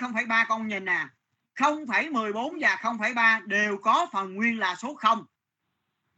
0,3 0.00 0.44
con 0.48 0.68
nhìn 0.68 0.84
nè. 0.84 1.06
0,14 1.56 2.58
và 2.60 2.76
0,3 2.76 3.46
đều 3.46 3.78
có 3.78 4.06
phần 4.12 4.34
nguyên 4.34 4.58
là 4.58 4.74
số 4.74 4.94
0 4.94 5.24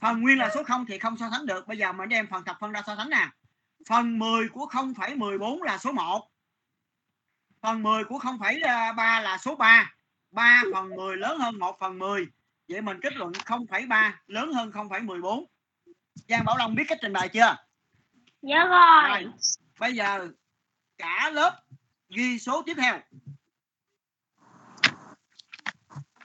phần 0.00 0.20
nguyên 0.20 0.38
là 0.38 0.50
số 0.54 0.62
0 0.62 0.86
thì 0.88 0.98
không 0.98 1.16
so 1.16 1.30
sánh 1.30 1.46
được. 1.46 1.68
Bây 1.68 1.78
giờ 1.78 1.92
mình 1.92 2.08
đem 2.08 2.26
phần 2.26 2.44
thập 2.44 2.56
phân 2.60 2.72
ra 2.72 2.82
so 2.86 2.96
sánh 2.96 3.10
nè. 3.10 3.28
Phần 3.88 4.18
10 4.18 4.48
của 4.48 4.66
0,14 4.66 5.62
là 5.62 5.78
số 5.78 5.92
1 5.92 6.32
phần 7.62 7.82
10 7.82 8.04
của 8.04 8.18
0,3 8.18 9.22
là 9.22 9.38
số 9.38 9.56
3 9.56 9.92
3 10.30 10.62
phần 10.74 10.96
10 10.96 11.16
lớn 11.16 11.38
hơn 11.38 11.58
1 11.58 11.76
phần 11.80 11.98
10 11.98 12.26
vậy 12.68 12.82
mình 12.82 13.00
kết 13.02 13.16
luận 13.16 13.32
0,3 13.32 14.12
lớn 14.26 14.52
hơn 14.52 14.70
0,14 14.70 15.44
Giang 16.28 16.44
Bảo 16.44 16.56
Long 16.56 16.74
biết 16.74 16.84
cách 16.88 16.98
trình 17.02 17.12
bày 17.12 17.28
chưa? 17.28 17.56
Nhớ 18.42 18.66
rồi. 18.66 19.08
rồi 19.08 19.32
bây 19.78 19.94
giờ 19.94 20.28
cả 20.98 21.30
lớp 21.30 21.62
ghi 22.08 22.38
số 22.38 22.62
tiếp 22.62 22.74
theo 22.76 23.00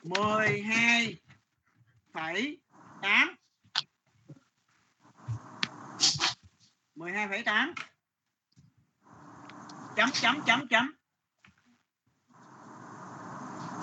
12 0.08 1.16
phẩy 2.14 2.60
8 3.02 3.36
12,8 6.96 7.74
chấm 9.96 10.12
chấm 10.12 10.42
chấm 10.46 10.68
chấm. 10.68 10.94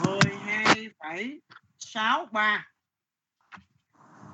12,63 0.02 2.61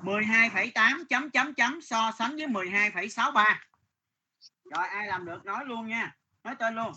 12,8 0.03 1.05
chấm 1.09 1.31
chấm 1.31 1.53
chấm 1.53 1.81
so 1.81 2.11
sánh 2.19 2.35
với 2.35 2.47
12,63 2.47 3.55
rồi 4.63 4.87
ai 4.87 5.07
làm 5.07 5.25
được 5.25 5.45
nói 5.45 5.65
luôn 5.65 5.87
nha. 5.87 6.15
Nói 6.43 6.55
tên 6.59 6.75
luôn. 6.75 6.93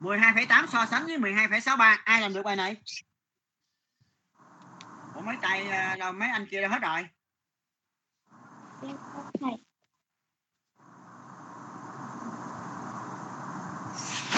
12,8 0.00 0.66
so 0.66 0.86
sánh 0.86 1.06
với 1.06 1.18
12,63 1.18 1.96
ai 2.04 2.20
làm 2.20 2.34
được 2.34 2.42
bài 2.42 2.56
này? 2.56 2.76
Ủa 5.14 5.20
mấy 5.20 5.36
tay 5.42 5.68
ờ, 5.68 5.70
à, 5.70 5.96
đâu 5.98 6.12
mấy 6.12 6.28
anh 6.28 6.46
kia 6.46 6.60
đâu 6.60 6.70
hết 6.70 6.78
rồi? 6.82 7.08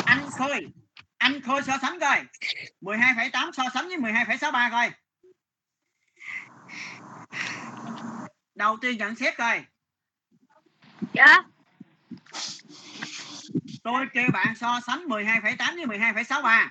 Anh 0.05 0.31
Khôi 0.31 0.73
anh 1.23 1.43
Khôi 1.43 1.63
so 1.63 1.79
sánh 1.83 2.01
coi. 2.01 2.25
12,8 2.81 3.53
so 3.53 3.63
sánh 3.75 3.89
với 3.89 3.97
12,63 3.97 4.71
coi. 4.71 4.91
Đầu 8.55 8.77
tiên 8.81 8.99
nhận 8.99 9.17
xét 9.17 9.37
coi. 9.37 9.65
Dạ. 11.15 11.27
yeah 11.27 11.47
tôi 13.83 14.07
kêu 14.13 14.29
bạn 14.33 14.55
so 14.57 14.81
sánh 14.87 15.05
12,8 15.09 15.89
với 15.89 15.99
12,63 15.99 16.69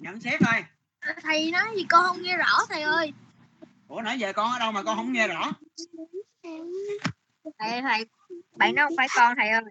nhận 0.00 0.20
xét 0.20 0.40
coi 0.44 0.64
Thầy 1.22 1.50
nói 1.50 1.64
gì 1.76 1.86
con 1.88 2.04
không 2.04 2.22
nghe 2.22 2.36
rõ 2.36 2.58
thầy 2.68 2.82
ơi. 2.82 3.12
ủa 3.88 4.00
nãy 4.00 4.18
giờ 4.18 4.32
con 4.32 4.52
ở 4.52 4.58
đâu 4.58 4.72
mà 4.72 4.82
con 4.82 4.96
không 4.96 5.12
nghe 5.12 5.28
rõ 5.28 5.52
Thầy 7.58 7.82
thầy 7.82 8.06
bạn 8.56 8.74
nói 8.74 8.86
không 8.88 8.96
phải 8.96 9.08
con 9.16 9.34
thầy 9.36 9.48
ơi. 9.48 9.62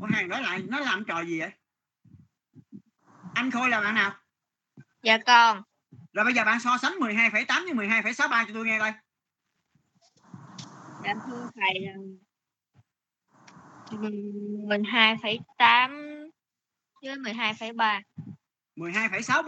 ủa 0.00 0.06
hàng 0.12 0.28
đó 0.28 0.40
lại 0.40 0.62
nó 0.68 0.78
làm 0.80 1.04
trò 1.04 1.20
gì 1.24 1.40
vậy 1.40 1.50
anh 3.34 3.50
Khôi 3.50 3.68
là 3.68 3.80
bạn 3.80 3.94
nào 3.94 4.14
Dạ 5.02 5.18
con. 5.26 5.62
rồi 6.12 6.24
bây 6.24 6.34
giờ 6.34 6.44
bạn 6.44 6.60
so 6.60 6.78
sánh 6.78 6.92
12,8 6.92 7.76
với 7.76 7.88
12,63 7.88 8.28
cho 8.46 8.50
tôi 8.54 8.66
nghe 8.66 8.78
coi 8.78 8.92
Dạ 11.08 11.14
thưa 11.26 11.50
thầy 11.54 11.80
là 11.80 11.92
mình 14.68 14.82
hai 14.84 15.16
phẩy 15.22 15.40
tám 15.58 15.90
với 17.02 17.16
mười 17.16 17.32
hai 17.32 17.54
phẩy 17.54 17.72
ba. 17.72 18.00
12,63 18.76 19.42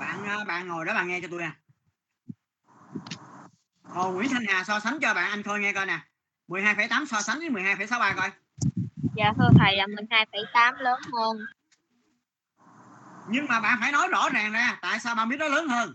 bạn 0.00 0.24
ờ, 0.28 0.44
bạn 0.44 0.68
ngồi 0.68 0.84
đó 0.84 0.94
bạn 0.94 1.08
nghe 1.08 1.20
cho 1.20 1.28
tôi 1.30 1.40
nè. 1.40 1.50
Hồ 3.84 4.12
Nguyễn 4.12 4.28
Thanh 4.30 4.44
Hà 4.48 4.64
so 4.64 4.80
sánh 4.80 4.98
cho 5.00 5.14
bạn 5.14 5.30
anh 5.30 5.42
Khôi 5.42 5.60
nghe 5.60 5.72
coi 5.72 5.86
nè. 5.86 6.00
12,8 6.48 7.06
so 7.06 7.20
sánh 7.20 7.38
với 7.38 7.50
12,63 7.50 8.16
coi. 8.16 8.30
Dạ 9.16 9.32
thưa 9.38 9.48
thầy 9.58 9.76
là 9.76 9.86
phẩy 10.32 10.42
tám 10.54 10.74
lớn 10.78 11.00
hơn. 11.12 11.36
nhưng 13.28 13.46
mà 13.48 13.60
bạn 13.60 13.78
phải 13.80 13.92
nói 13.92 14.08
rõ 14.08 14.28
ràng 14.28 14.52
ra 14.52 14.78
tại 14.82 15.00
sao 15.00 15.14
bạn 15.14 15.28
biết 15.28 15.36
nó 15.38 15.48
lớn 15.48 15.68
hơn 15.68 15.94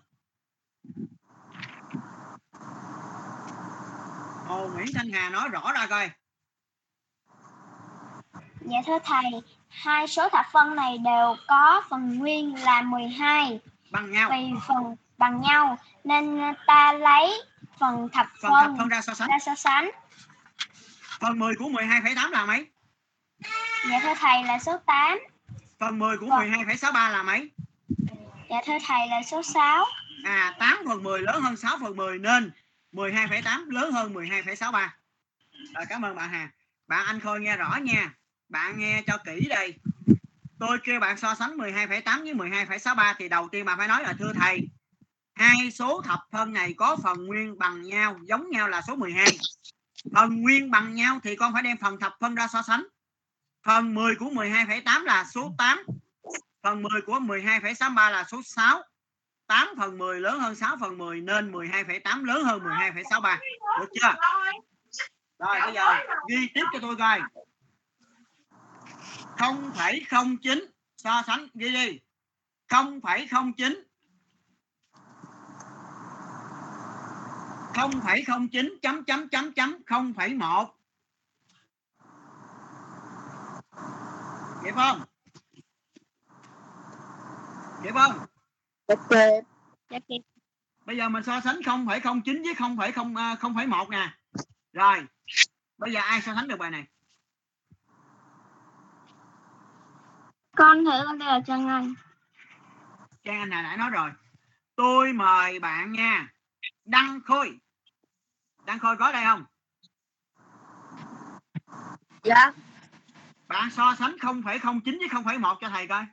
Hồ 4.48 4.68
Nguyễn 4.68 4.88
Thanh 4.96 5.10
Hà 5.14 5.30
nói 5.30 5.50
rõ 5.50 5.72
ra 5.74 5.88
coi. 5.88 6.10
Dạ 8.62 8.78
thưa 8.86 9.00
thầy, 9.04 9.24
hai 9.70 10.08
số 10.08 10.30
thập 10.30 10.46
phân 10.54 10.76
này 10.76 10.98
đều 10.98 11.36
có 11.48 11.82
phần 11.90 12.18
nguyên 12.20 12.56
là 12.64 12.82
12 12.82 13.60
bằng 13.92 14.12
nhau. 14.12 14.30
Vì 14.32 14.52
phần 14.68 14.96
bằng 15.18 15.42
nhau 15.42 15.78
nên 16.04 16.42
ta 16.68 16.94
lấy 16.94 17.42
phần 17.80 18.10
thập 18.14 18.28
phần 18.42 18.52
thập 18.52 18.66
phân 18.66 18.78
phân 18.78 18.90
ra 18.90 19.02
so 19.02 19.14
sánh. 19.14 19.30
ra 19.30 19.40
so 19.40 19.56
sánh. 19.56 19.92
phần 21.20 21.40
10 21.40 21.56
của 21.60 21.66
12,8 21.66 22.30
là 22.32 22.46
mấy? 22.46 22.68
Dạ 23.90 24.00
thưa 24.02 24.14
thầy 24.20 24.44
là 24.44 24.60
số 24.60 24.78
8, 24.86 25.20
phần 25.80 26.00
10 26.00 26.18
của 26.18 26.26
Vâng. 26.26 26.52
12,63 26.52 27.10
là 27.12 27.24
mấy? 27.24 27.52
Dạ 28.50 28.62
thưa 28.66 28.78
thầy 28.88 29.08
là 29.08 29.22
số 29.24 29.44
6. 29.44 29.86
à 30.26 30.56
8 30.60 30.78
phần 30.88 31.04
10 31.04 31.22
lớn 31.22 31.42
hơn 31.42 31.58
6 31.58 31.78
phần 31.82 31.96
10 31.96 32.20
nên 32.20 32.52
12,8 32.94 33.70
lớn 33.70 33.92
hơn 33.92 34.14
12,63 34.14 34.90
rồi 35.74 35.86
cảm 35.90 36.02
ơn 36.02 36.16
bạn 36.16 36.30
Hà. 36.30 36.52
Bạn 36.88 37.06
anh 37.06 37.20
Khôi 37.20 37.42
nghe 37.42 37.58
rõ 37.58 37.78
nha. 37.82 38.14
Bạn 38.50 38.80
nghe 38.80 39.04
cho 39.08 39.18
kỹ 39.18 39.48
đây. 39.50 39.80
Tôi 40.60 40.78
kêu 40.84 41.00
bạn 41.00 41.18
so 41.18 41.36
sánh 41.36 41.58
12,8 41.58 42.24
với 42.24 42.34
12,63 42.34 43.14
thì 43.18 43.30
đầu 43.30 43.50
tiên 43.52 43.66
bạn 43.66 43.78
phải 43.78 43.88
nói 43.88 44.04
là 44.04 44.14
thưa 44.20 44.34
thầy 44.34 44.70
hai 45.34 45.72
số 45.72 46.02
thập 46.02 46.20
phân 46.32 46.54
này 46.54 46.74
có 46.78 46.98
phần 47.04 47.26
nguyên 47.26 47.58
bằng 47.58 47.82
nhau 47.82 48.20
giống 48.24 48.50
nhau 48.50 48.70
là 48.70 48.82
số 48.82 48.96
12 48.96 49.38
phần 50.14 50.42
nguyên 50.42 50.72
bằng 50.72 50.96
nhau 50.96 51.20
thì 51.24 51.36
con 51.36 51.54
phải 51.54 51.64
đem 51.64 51.78
phần 51.78 52.00
thập 52.00 52.14
phân 52.20 52.36
ra 52.36 52.48
so 52.48 52.62
sánh. 52.62 52.84
Phần 53.66 53.94
10 53.94 54.16
của 54.16 54.26
12,8 54.26 55.04
là 55.04 55.26
số 55.34 55.56
8 55.58 55.84
phần 56.64 56.82
10 56.82 57.02
của 57.02 57.20
12,63 57.20 58.12
là 58.12 58.24
số 58.24 58.42
6 58.44 58.82
8 59.48 59.68
phần 59.78 59.98
10 59.98 60.20
lớn 60.20 60.40
hơn 60.40 60.56
6 60.56 60.78
phần 60.80 60.98
10 60.98 61.22
nên 61.22 61.52
12,8 61.52 62.24
lớn 62.24 62.44
hơn 62.44 62.62
12,63 62.62 63.38
được 63.80 63.90
chưa? 64.02 64.16
Rồi 65.40 65.60
bây 65.62 65.74
giờ 65.74 65.96
ghi 66.30 66.48
tiếp 66.54 66.64
cho 66.74 66.80
tôi 66.82 66.96
coi. 66.96 67.22
0,09 69.38 70.66
so 70.98 71.24
sánh 71.28 71.48
ghi 71.54 71.70
đi. 71.70 72.00
0,09 72.70 73.84
0,09 77.74 78.78
chấm 78.82 79.04
chấm 79.06 79.30
chấm 79.30 79.54
chấm 79.54 79.78
0,1 79.88 80.68
kịp 84.64 84.74
không? 84.76 85.02
Kịp 87.84 87.94
không? 87.94 88.26
Dạ 89.90 90.00
kịp. 90.08 90.22
bây 90.86 90.98
giờ 90.98 91.10
mình 91.10 91.24
so 91.24 91.40
sánh 91.40 91.60
0,09 91.60 92.44
với 92.44 92.92
0,0 92.92 93.16
à, 93.18 93.36
0,1 93.40 93.90
nè. 93.90 94.10
Rồi 94.74 95.06
bây 95.78 95.92
giờ 95.92 96.00
ai 96.00 96.22
so 96.22 96.36
sánh 96.36 96.48
được 96.48 96.60
bài 96.60 96.72
này? 96.72 96.86
Con 100.58 100.86
thử 100.86 101.04
con 101.06 101.18
đây 101.18 101.28
là 101.28 101.42
Trân 101.48 101.68
Anh. 101.68 101.94
Trang 103.24 103.40
Anh 103.40 103.52
hồi 103.52 103.64
nãy 103.64 103.78
nói 103.78 103.90
rồi. 103.90 104.12
Tôi 104.76 105.14
mời 105.14 105.60
bạn 105.60 105.92
nha. 105.92 106.28
Đăng 106.86 107.20
Khôi. 107.26 107.60
Đăng 108.66 108.80
Khôi 108.80 108.98
có 108.98 109.12
đây 109.12 109.24
không? 109.26 109.46
Dạ. 112.24 112.52
bạn 113.48 113.72
so 113.72 113.96
sánh 114.00 114.16
0,09 114.20 114.98
với 114.98 115.08
0,1 115.08 115.56
cho 115.62 115.70
thầy 115.70 115.88
coi 115.88 116.06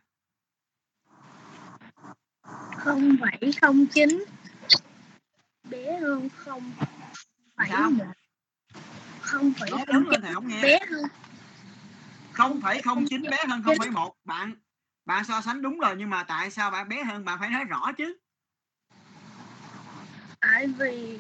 không 2.85 3.17
phẩy 3.21 3.53
không 3.61 3.87
chín. 3.87 4.25
Bé 5.71 5.99
hơn 6.01 6.29
không 6.37 6.73
phẩy 7.57 7.69
Sao? 7.71 7.91
một. 7.91 8.05
không 9.21 9.53
phẩy 9.61 9.71
nói 9.71 9.85
không 9.87 9.95
lớn 9.95 10.05
chín 10.05 10.13
lên 10.13 10.23
thầy 10.23 10.35
không 10.35 10.49
nghe. 10.49 10.63
Bé 10.63 10.79
hơn. 10.91 11.05
0,09 12.35 13.31
bé 13.31 13.37
hơn 13.49 13.63
0,1 13.63 14.11
bạn 14.25 14.55
bạn 15.05 15.25
so 15.25 15.41
sánh 15.41 15.63
đúng 15.63 15.79
rồi 15.79 15.95
nhưng 15.99 16.11
mà 16.11 16.23
tại 16.23 16.51
sao 16.51 16.71
bạn 16.71 16.89
bé 16.89 17.05
hơn 17.05 17.25
bạn 17.25 17.39
phải 17.41 17.51
nói 17.51 17.65
rõ 17.65 17.93
chứ. 17.99 18.17
Tại 20.41 20.67
vì 20.67 21.19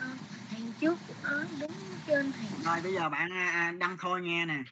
ờ, 0.00 0.06
hàng 0.50 0.72
trước 0.80 0.98
nó 1.22 1.44
đứng 1.60 1.70
trên 2.06 2.32
hàng 2.32 2.62
rồi 2.64 2.76
bây 2.82 2.92
giờ 2.92 3.08
bạn 3.08 3.32
à, 3.32 3.50
à, 3.52 3.72
Đăng 3.78 3.96
Khôi 3.96 4.22
nghe 4.22 4.46
nè. 4.46 4.62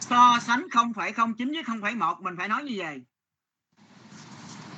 So 0.00 0.38
sánh 0.42 0.66
0,09 0.70 1.34
với 1.36 1.62
0,1 1.62 2.22
mình 2.22 2.34
phải 2.36 2.48
nói 2.48 2.64
như 2.64 2.74
vậy 2.76 3.02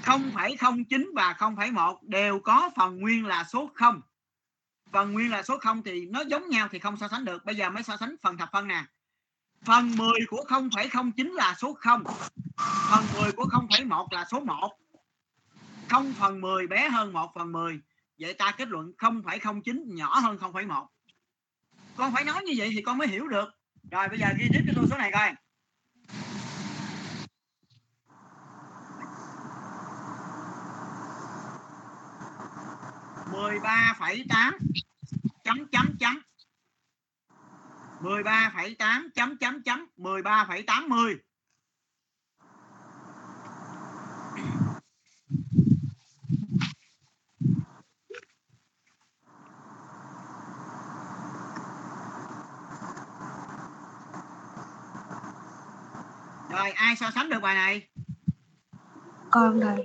0,09 0.04 1.14
và 1.14 1.36
0,1 1.38 1.96
đều 2.02 2.40
có 2.40 2.70
phần 2.76 3.00
nguyên 3.00 3.26
là 3.26 3.44
số 3.44 3.70
0 3.74 4.00
phần 4.92 5.12
nguyên 5.12 5.30
là 5.30 5.42
số 5.42 5.58
0 5.58 5.82
thì 5.82 6.06
nó 6.06 6.20
giống 6.20 6.48
nhau 6.50 6.68
thì 6.70 6.78
không 6.78 6.96
so 6.96 7.08
sánh 7.08 7.24
được. 7.24 7.44
Bây 7.44 7.54
giờ 7.54 7.70
mới 7.70 7.82
so 7.82 7.96
sánh 7.96 8.16
phần 8.22 8.36
thập 8.36 8.48
phân 8.52 8.68
nè. 8.68 8.84
Phần 9.64 9.96
10 9.96 10.08
của 10.28 10.44
0,09 10.48 11.32
là 11.32 11.54
số 11.58 11.72
0 11.72 12.04
phần 12.90 13.04
10 13.20 13.32
của 13.32 13.44
0,1 13.44 14.06
là 14.10 14.24
số 14.30 14.40
1 14.40 14.70
0 15.88 16.14
phần 16.18 16.40
10 16.40 16.66
bé 16.66 16.88
hơn 16.88 17.12
1 17.12 17.30
phần 17.34 17.52
10 17.52 17.80
vậy 18.18 18.34
ta 18.34 18.54
kết 18.58 18.68
luận 18.68 18.92
0,09 18.98 19.94
nhỏ 19.94 20.20
hơn 20.20 20.36
0,1 20.36 20.86
con 21.96 22.12
phải 22.14 22.24
nói 22.24 22.42
như 22.44 22.52
vậy 22.56 22.70
thì 22.72 22.82
con 22.82 22.98
mới 22.98 23.08
hiểu 23.08 23.28
được. 23.28 23.48
Rồi 23.90 24.08
bây 24.08 24.18
giờ 24.18 24.26
ghi 24.38 24.48
tiếp 24.52 24.60
cho 24.66 24.72
tôi 24.76 24.86
số 24.90 24.96
này 24.96 25.10
coi. 25.12 25.32
Mười 33.32 33.60
ba 33.60 33.94
phẩy 33.98 34.24
tám 34.28 34.58
chấm 35.44 35.66
chấm 35.72 35.96
chấm. 36.00 36.22
mười 38.00 38.22
ba 38.22 38.52
phẩy 38.54 38.74
tám 38.78 39.10
chấm 39.14 39.36
chấm 39.38 39.62
chấm. 39.62 39.86
mười 39.96 40.22
ba 40.22 40.44
phẩy 40.48 40.62
tám 40.62 40.88
mươi. 40.88 41.16
Rồi 56.50 56.70
ai 56.70 56.96
so 56.96 57.10
sánh 57.10 57.28
được 57.28 57.40
bài 57.40 57.54
này? 57.54 57.88
Con 59.30 59.60
rồi. 59.60 59.76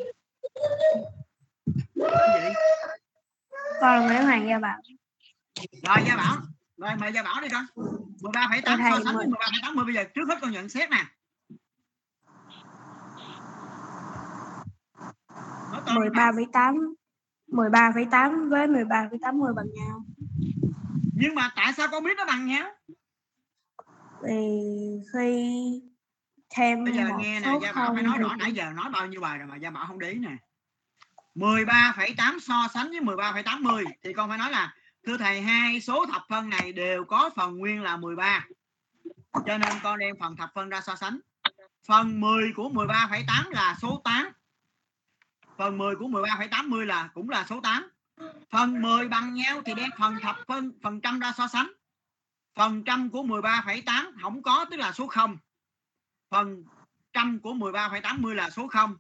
Cái 1.96 2.42
gì 2.44 2.54
con 3.82 4.06
Nguyễn 4.08 4.24
Hoàng 4.24 4.48
Gia 4.48 4.60
Bảo. 4.60 4.78
Rồi 5.88 5.98
gia 6.08 6.16
bảo. 6.16 6.36
Rồi 6.78 6.96
mời 7.00 7.12
gia 7.14 7.24
bảo 7.24 7.42
đi 7.42 7.48
con. 7.50 7.66
13,8 8.22 8.78
so 8.92 9.00
sánh 9.06 9.16
với 9.16 9.28
mười- 9.28 9.38
13,80 9.38 9.86
bây 9.86 9.94
giờ 9.96 10.04
trước 10.16 10.26
hết 10.30 10.38
con 10.42 10.52
nhận 10.52 10.70
xét 10.70 10.90
nè. 10.90 11.06
Nói 15.72 15.82
to 15.86 15.94
đi 15.94 16.10
con. 16.16 16.36
13,8 16.36 16.94
13,8 17.48 18.50
với 18.50 18.68
13,80 18.68 19.54
bằng 19.54 19.66
nhau. 19.74 20.04
Nhưng 21.16 21.36
mà 21.36 21.52
tại 21.56 21.74
sao 21.74 21.88
con 21.92 22.04
biết 22.04 22.18
nó 22.18 22.26
bằng 22.26 22.46
nhau? 22.46 22.70
Vì 24.24 24.60
khi 25.14 25.54
thêm 26.50 26.84
bây 26.84 26.94
giờ 26.94 27.10
một 27.10 27.16
nghe 27.20 27.40
nè 27.40 27.60
gia 27.62 27.74
bảo 27.74 27.94
phải 27.94 28.04
nói 28.04 28.14
thì 28.18 28.24
rõ 28.24 28.36
nãy 28.36 28.52
giờ 28.54 28.72
nói 28.76 28.90
bao 28.94 29.08
nhiêu 29.08 29.22
bài 29.22 29.38
rồi 29.38 29.48
mà 29.48 29.56
gia 29.56 29.70
bảo 29.72 29.86
không 29.88 30.00
để 30.00 30.10
ý 30.10 30.20
nè 30.20 30.38
13,8 31.38 32.40
so 32.40 32.68
sánh 32.74 32.90
với 32.90 33.00
13,80 33.00 33.86
thì 34.04 34.14
con 34.14 34.30
phải 34.30 34.38
nói 34.38 34.52
là 34.52 34.74
thưa 35.06 35.18
thầy 35.18 35.42
hai 35.42 35.82
số 35.82 36.06
thập 36.06 36.26
phân 36.30 36.50
này 36.50 36.72
đều 36.74 37.04
có 37.04 37.30
phần 37.36 37.58
nguyên 37.58 37.82
là 37.82 37.98
13 37.98 38.46
cho 39.34 39.58
nên 39.58 39.74
con 39.84 40.00
đem 40.00 40.16
phần 40.20 40.36
thập 40.36 40.54
phân 40.54 40.70
ra 40.70 40.82
so 40.82 40.96
sánh. 40.96 41.20
Phần 41.88 42.22
10 42.22 42.54
của 42.56 42.70
13,8 42.70 43.52
là 43.52 43.76
số 43.82 44.02
8 44.04 44.30
phần 45.58 45.78
10 45.78 45.96
của 45.96 46.06
13,80 46.06 46.86
là 46.86 47.10
cũng 47.14 47.30
là 47.30 47.46
số 47.50 47.62
8 47.62 47.90
phần 48.52 48.82
10 48.82 49.08
bằng 49.08 49.34
nhau 49.34 49.62
thì 49.66 49.74
đem 49.74 49.90
phần 50.00 50.16
thập 50.22 50.36
phân 50.48 50.72
phần 50.84 51.02
trăm 51.02 51.20
ra 51.20 51.32
so 51.38 51.48
sánh. 51.48 51.72
Phần 52.56 52.84
trăm 52.84 53.10
của 53.10 53.24
13,8 53.24 54.12
không 54.22 54.44
có 54.44 54.66
tức 54.72 54.78
là 54.78 54.92
số 54.92 55.08
0 55.08 55.38
phần 56.30 56.64
trăm 57.14 57.40
của 57.40 57.54
13,80 57.54 58.34
là 58.34 58.50
số 58.50 58.68
0 58.68 58.98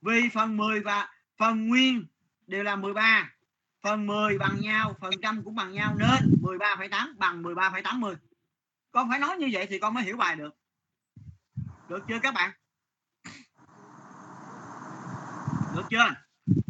vì 0.00 0.28
phần 0.34 0.56
10 0.56 0.80
và 0.80 1.15
phần 1.38 1.68
nguyên 1.68 2.06
đều 2.46 2.62
là 2.62 2.76
13 2.76 3.30
phần 3.82 4.06
10 4.06 4.38
bằng 4.38 4.60
nhau 4.60 4.96
phần 5.00 5.12
trăm 5.22 5.44
cũng 5.44 5.54
bằng 5.54 5.72
nhau 5.72 5.94
nên 5.98 6.42
13,8 6.42 7.16
bằng 7.18 7.42
13,80 7.42 8.16
con 8.92 9.10
phải 9.10 9.18
nói 9.18 9.36
như 9.36 9.48
vậy 9.52 9.66
thì 9.70 9.78
con 9.78 9.94
mới 9.94 10.04
hiểu 10.04 10.16
bài 10.16 10.36
được. 10.36 10.56
Được 11.88 12.04
chưa 12.08 12.18
các 12.22 12.34
bạn? 12.34 12.50
Được 15.74 15.84
chưa? 15.90 16.14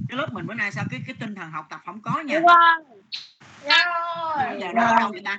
Cái 0.08 0.18
lớp 0.18 0.32
mình 0.32 0.46
bữa 0.46 0.54
nay 0.54 0.72
sao 0.72 0.84
cái 0.90 1.00
cái 1.06 1.16
tinh 1.20 1.34
thần 1.34 1.50
học 1.50 1.66
tập 1.70 1.80
không 1.86 2.02
có 2.02 2.20
nha? 2.20 2.40
Vâng. 2.40 3.00
Bây 4.36 4.60
giờ 4.60 4.72
đó 4.72 4.96
đâu 4.98 5.10
vậy 5.12 5.22
ta? 5.24 5.38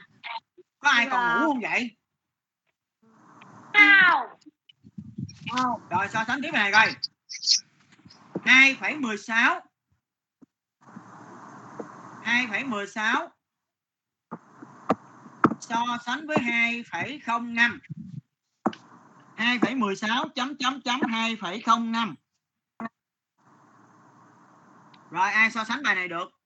Có 0.80 0.90
ai 0.90 1.08
còn 1.12 1.42
ngủ 1.42 1.48
không 1.48 1.62
vậy? 1.62 1.98
Rồi 5.90 6.08
so 6.10 6.24
sánh 6.28 6.40
tiếp 6.44 6.52
này 6.54 6.72
coi 6.72 6.96
2,16 8.48 9.62
2,16 12.24 13.28
so 15.60 15.98
sánh 16.06 16.28
với 16.28 16.38
2,05 16.38 17.80
2,16 19.38 20.30
chấm 20.36 20.58
chấm 20.58 20.82
chấm 20.82 21.00
2,05 21.00 22.16
Rồi 25.12 25.32
ai 25.32 25.52
so 25.52 25.64
sánh 25.64 25.84
bài 25.84 25.96
này 25.96 26.08
được? 26.08 26.37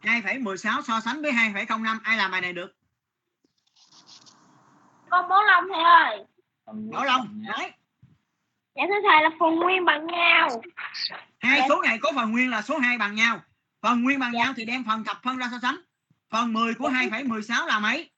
Hai 0.00 0.22
phẩy 0.22 0.38
mười 0.38 0.58
sáu 0.58 0.82
so 0.82 1.00
sánh 1.00 1.22
với 1.22 1.32
hai 1.32 1.50
phẩy 1.54 1.66
không 1.66 1.82
năm 1.82 1.98
ai 2.02 2.16
làm 2.16 2.30
bài 2.30 2.40
này 2.40 2.52
được 2.52 2.74
Con 5.10 5.28
bố 5.28 5.42
Long 5.42 5.64
thầy 5.74 5.82
ơi. 5.82 6.24
bảo 6.92 7.04
long 7.04 7.42
nói 7.42 7.72
Dạ 8.74 8.82
thưa 8.88 9.08
thầy 9.10 9.22
là 9.22 9.30
phần 9.40 9.54
nguyên 9.56 9.84
bằng 9.84 10.06
nhau. 10.06 10.48
hai 11.38 11.60
số 11.68 11.82
này 11.82 11.98
có 12.02 12.12
phần 12.14 12.30
nguyên 12.32 12.50
là 12.50 12.62
số 12.62 12.78
2 12.78 12.98
bằng 12.98 13.14
nhau 13.14 13.40
phần 13.82 14.02
nguyên 14.02 14.18
bằng 14.18 14.32
Dạ. 14.34 14.44
nhau 14.44 14.52
thì 14.56 14.64
đem 14.64 14.84
phần 14.84 15.04
thập 15.04 15.22
phân 15.22 15.36
ra 15.38 15.48
so 15.52 15.58
sánh 15.62 15.76
phần 16.30 16.52
10 16.52 16.74
của 16.74 16.88
2,16 16.88 17.66
là 17.66 17.78
mấy 17.78 18.10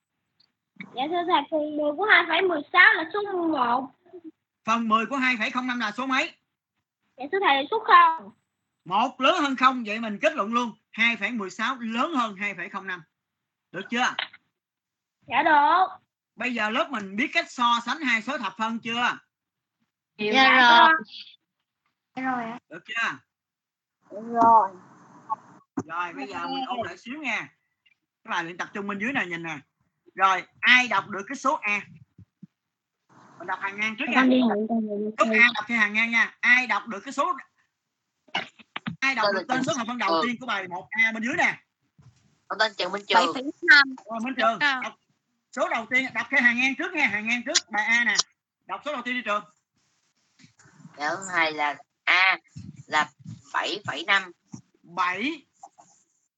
Dạ 0.94 1.02
thưa 1.08 1.22
thầy 1.28 1.42
phần 1.50 1.76
10 1.76 1.92
của 1.96 2.06
2,16 2.06 2.94
là 2.94 3.10
số 3.12 3.20
11. 3.32 3.88
phần 4.64 4.88
10 4.88 5.06
của 5.06 5.16
2,05 5.16 5.78
là 5.78 5.90
số 5.92 6.06
mấy 6.06 6.32
Dạ 7.16 7.24
thưa 7.32 7.38
thầy 7.46 7.56
là 7.56 7.62
số 7.70 7.84
0. 8.18 8.30
Một 8.84 9.20
lớn 9.20 9.34
hơn 9.42 9.56
không 9.56 9.84
vậy 9.86 10.00
mình 10.00 10.18
kết 10.18 10.32
luận 10.34 10.52
luôn. 10.52 10.72
2,16 10.92 11.80
lớn 11.80 12.14
hơn 12.14 12.34
2,05 12.34 13.00
được 13.72 13.84
chưa? 13.90 14.14
Dạ 15.26 15.42
được. 15.42 15.86
bây 16.36 16.54
giờ 16.54 16.70
lớp 16.70 16.90
mình 16.90 17.16
biết 17.16 17.30
cách 17.32 17.50
so 17.50 17.80
sánh 17.86 18.00
hai 18.00 18.22
số 18.22 18.38
thập 18.38 18.52
phân 18.58 18.78
chưa? 18.78 19.18
Dạ 20.18 20.60
rồi. 20.60 20.92
Rồi 22.24 22.44
ạ. 22.44 22.58
được 22.68 22.82
chưa? 22.84 23.18
Rồi. 24.10 24.68
rồi 25.84 26.12
bây 26.12 26.26
giờ 26.26 26.46
mình 26.46 26.64
ôn 26.66 26.86
lại 26.86 26.98
xíu 26.98 27.18
nha. 27.18 27.48
Các 28.24 28.30
bạn 28.30 28.44
luyện 28.44 28.56
tập 28.56 28.68
trung 28.74 28.86
bên 28.86 28.98
dưới 28.98 29.12
này 29.12 29.26
nhìn 29.26 29.42
nè. 29.42 29.58
Rồi 30.14 30.42
ai 30.60 30.88
đọc 30.88 31.08
được 31.08 31.22
cái 31.28 31.36
số 31.36 31.54
a? 31.54 31.82
Mình 33.38 33.46
đọc 33.46 33.58
hàng 33.62 33.80
ngang 33.80 33.96
trước 33.98 34.04
nha. 34.08 34.22
Người 34.22 34.48
số 35.18 35.24
a 35.24 35.48
đọc 35.54 35.64
theo 35.68 35.78
hàng 35.78 35.92
ngang 35.92 36.10
nha. 36.10 36.36
Ai 36.40 36.66
đọc 36.66 36.86
được 36.86 37.00
cái 37.04 37.12
số 37.12 37.36
ai 39.02 39.14
đọc 39.14 39.26
được 39.34 39.44
tên 39.48 39.64
số 39.64 39.72
thập 39.76 39.86
phân 39.86 39.98
đầu 39.98 40.22
tiên 40.26 40.36
của 40.40 40.46
bài 40.46 40.68
1 40.68 40.88
a 40.90 41.12
bên 41.12 41.22
dưới 41.22 41.34
nè? 41.38 41.60
Con 42.48 42.58
tên 42.58 42.72
Trần 42.76 42.92
Minh 42.92 43.02
bảy 43.14 43.24
Trường. 43.24 43.34
phẩy 43.34 43.42
năm. 43.62 43.94
Rồi 44.10 44.20
Minh 44.20 44.34
Trường. 44.36 44.58
Đọc 44.58 44.92
số 45.52 45.68
đầu 45.68 45.86
tiên 45.90 46.06
đọc 46.14 46.26
theo 46.30 46.40
hàng 46.42 46.56
ngang 46.56 46.74
trước 46.78 46.92
nha 46.92 47.06
hàng 47.06 47.26
ngang 47.26 47.42
trước 47.46 47.70
bài 47.70 47.84
a 47.84 48.04
nè. 48.04 48.14
Đọc 48.66 48.82
số 48.84 48.92
đầu 48.92 49.02
tiên 49.02 49.14
đi 49.14 49.22
trường. 49.22 49.44
Dạ 50.98 51.10
thứ 51.10 51.22
hai 51.34 51.52
là 51.52 51.76
A 52.04 52.38
là 52.86 53.10
7,5 53.52 54.30
7 54.82 55.46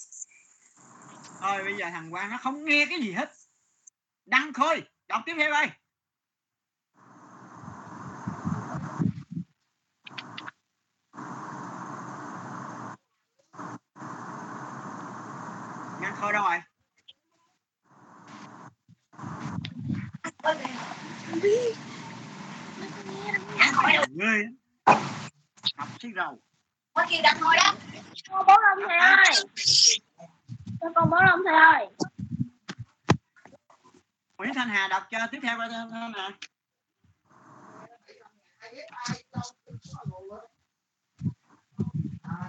thôi 1.40 1.64
bây 1.64 1.76
giờ 1.76 1.86
thằng 1.90 2.10
Quang 2.10 2.30
nó 2.30 2.38
không 2.38 2.64
nghe 2.64 2.86
cái 2.90 3.00
gì 3.00 3.12
hết. 3.12 3.32
Đăng 4.26 4.52
khôi 4.52 4.82
đọc 5.08 5.22
tiếp 5.26 5.34
theo 5.38 5.50
đây 5.50 5.68
Ngăn 16.04 16.14
khôi 16.16 16.32
đâu 16.32 16.44
rồi 16.44 16.58
ghê 24.14 24.42
á. 24.84 24.94
học 25.76 25.88
xí 26.04 26.12
rầu 26.16 26.38
con 26.94 28.46
bố 28.46 28.56
long 28.62 28.78
thầy 28.88 28.98
ơi. 28.98 29.34
Cho 30.80 30.88
con 30.94 31.10
bố 31.10 31.16
long 31.26 31.40
thầy 31.46 31.54
ơi. 31.54 31.88
Nguyễn 34.38 34.54
Thanh 34.54 34.68
Hà 34.68 34.88
đọc 34.88 35.02
cho 35.10 35.18
tiếp 35.30 35.38
theo 35.42 35.58
Thanh 35.58 35.90
Thanh 35.90 36.12
Hà 36.14 36.30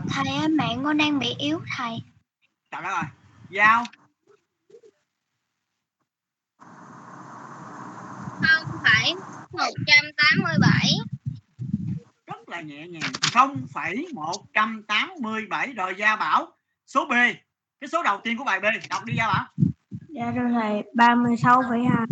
thầy 0.10 0.36
ơi 0.38 0.48
mạng 0.48 0.82
con 0.84 0.98
đang 0.98 1.20
bị 1.20 1.36
yếu 1.40 1.62
thầy. 1.78 1.98
Trời 2.72 2.82
đất 2.82 2.90
rồi 2.90 3.04
Giao. 3.50 3.84
Không 8.42 8.80
phải 8.84 9.14
187. 9.52 11.15
Rất 12.46 12.50
là 12.56 12.62
nhẹ 12.62 12.88
nhàng. 12.88 13.12
0,187 13.34 15.74
rồi 15.74 15.96
Gia 15.98 16.16
Bảo 16.16 16.52
số 16.88 17.06
B. 17.06 17.12
Cái 17.82 17.88
số 17.92 18.04
đầu 18.04 18.22
tiên 18.24 18.38
của 18.38 18.44
bài 18.44 18.60
B 18.60 18.64
đọc 18.90 19.06
đi 19.06 19.14
Gia 19.18 19.28
Bảo. 19.28 19.46
Dạ 20.10 20.32
rồi 20.32 20.52
thầy. 20.52 20.84
ba 20.96 21.16
mươi 21.16 21.38
sáu 21.38 21.62
phẩy 21.70 21.84
hai. 21.84 22.06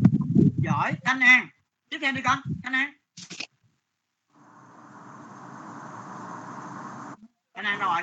Giỏi. 0.58 0.94
Thanh 1.06 1.20
An. 1.20 1.48
Tiếp 1.90 1.98
theo 2.02 2.12
đi 2.12 2.22
con. 2.22 2.40
Thanh 2.64 2.74
An. 2.74 2.94
Thanh 7.56 7.66
An 7.66 7.80
rồi? 7.80 8.02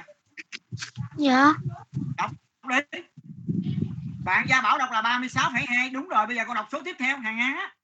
Dạ. 1.17 1.53
Đọc 2.17 2.31
đi. 2.69 2.77
Bạn 4.25 4.47
Gia 4.49 4.61
Bảo 4.61 4.79
đọc 4.79 4.89
là 4.93 5.03
36,2 5.03 5.93
đúng 5.93 6.09
rồi 6.09 6.27
bây 6.27 6.37
giờ 6.37 6.45
con 6.47 6.57
đọc 6.57 6.69
số 6.73 6.83
tiếp 6.85 6.97
theo. 6.99 7.19
Hàng 7.19 7.39
An 7.39 7.57
á 7.57 7.75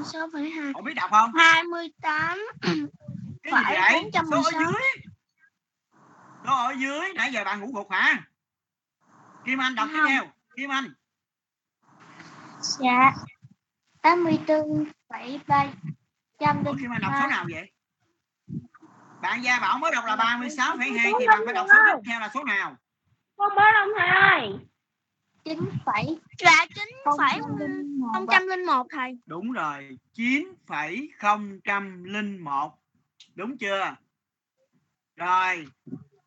ba 0.00 0.04
mươi 0.04 0.12
sáu 0.12 0.28
phẩy 0.32 0.50
hai 0.50 0.72
cậu 0.74 0.82
biết 0.82 0.94
đọc 0.94 1.10
không? 1.10 1.32
hai 1.34 1.64
mươi 1.64 1.92
tám 2.02 2.38
cái 2.62 2.74
gì 2.74 2.86
Phải, 3.50 3.76
vậy? 3.92 4.10
416. 4.12 4.42
số 4.42 4.58
ở 4.58 4.62
dưới. 4.64 4.82
Số 6.46 6.52
ở 6.54 6.72
dưới. 6.78 7.12
Nãy 7.14 7.32
giờ 7.32 7.44
bạn 7.44 7.60
ngủ 7.60 7.72
gục 7.74 7.90
hả? 7.90 8.22
Kim 9.44 9.60
Anh 9.60 9.74
đọc 9.74 9.88
tiếp 9.92 9.96
Không. 10.00 10.08
theo. 10.08 10.24
Kim 10.56 10.70
Anh. 10.72 10.94
Dạ. 12.60 13.12
tám 14.02 14.24
mươi 14.24 14.38
bốn 14.48 14.84
phẩy 15.08 15.40
ba 15.46 15.66
trăm 16.38 16.64
linh 16.64 16.78
Kim 16.78 16.92
Anh 16.92 17.00
đọc 17.00 17.12
ba. 17.12 17.20
số 17.22 17.28
nào 17.28 17.46
vậy? 17.52 17.70
Bạn 19.22 19.42
Gia 19.44 19.58
Bảo 19.60 19.78
mới 19.78 19.92
đọc 19.92 20.04
là 20.06 20.16
36,2 20.16 21.12
thì 21.20 21.26
bạn 21.26 21.40
phải 21.44 21.54
đọc 21.54 21.66
số 21.68 21.78
tiếp 21.86 22.10
theo 22.10 22.20
là 22.20 22.30
số 22.34 22.44
nào? 22.44 22.76
Con 23.36 23.48
bố 23.56 23.62
long 23.74 23.88
thầy 23.98 24.08
ơi 24.08 24.48
chín 25.44 25.58
phẩy 25.86 26.18
Dạ 26.38 26.66
9 26.74 26.88
phải 27.18 27.40
không 28.12 28.26
trăm 28.30 28.46
linh 28.46 28.66
một 28.66 28.86
thầy. 28.90 29.18
đúng 29.26 29.52
rồi 29.52 29.98
9,001 30.14 32.72
đúng 33.34 33.58
chưa? 33.58 33.96
Rồi 35.16 35.66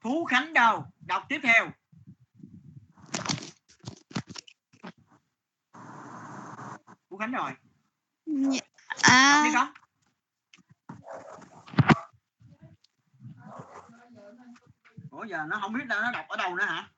Phú 0.02 0.26
Khánh 0.26 0.54
đâu? 0.54 0.86
Đọc 1.08 1.24
tiếp 1.30 1.40
theo. 1.44 1.72
Phú 7.10 7.18
Khánh 7.18 7.32
rồi. 7.32 7.52
Đọc 8.26 8.54
À. 9.02 9.44
Đi 9.46 9.52
con 9.54 9.68
Ủa 15.12 15.24
giờ 15.24 15.46
nó 15.48 15.58
không 15.62 15.74
biết 15.74 15.86
đâu 15.88 16.02
nó 16.02 16.12
đọc 16.12 16.26
ở 16.28 16.38
đâu 16.38 16.56
nữa 16.56 16.66
hả 16.66 16.90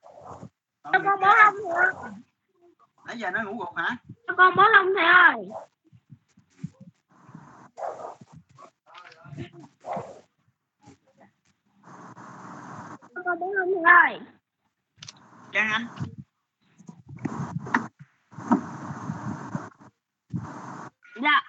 cho 0.92 0.98
con 1.04 1.20
ghê. 1.20 1.26
long 1.26 1.54
thầy 1.64 1.84
ơi 1.84 2.12
nãy 3.06 3.18
giờ 3.18 3.30
nó 3.30 3.42
ngủ 3.42 3.58
gục 3.58 3.76
hả? 3.76 3.96
Cho 4.26 4.34
con 4.36 4.56
bố 4.56 4.62
long 4.72 4.86
thầy 4.96 5.04
ơi? 5.04 5.48
Cho 13.14 13.22
con 13.24 13.38
bố 13.38 13.52
long 13.52 13.68
thầy 13.84 13.92
ơi? 13.92 14.20
Trang 15.52 15.70
Anh. 15.72 15.86
Dạ. 21.22 21.42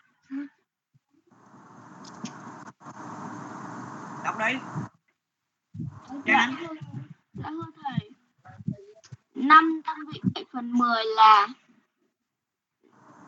Đọc 4.24 4.36
đi. 4.39 4.60
Trang 6.25 6.39
Anh. 6.39 6.56
Dạ 7.34 7.50
thưa 7.50 7.72
thầy. 7.84 8.06
5 9.47 9.81
tăng 9.85 9.97
vị 10.13 10.21
7 10.35 10.45
phần 10.53 10.71
10 10.71 11.03
là 11.15 11.47